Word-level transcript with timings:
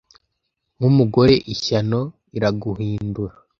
nkumugore 0.77 1.33
ishyano 1.53 2.01
iraguhindura 2.37 3.33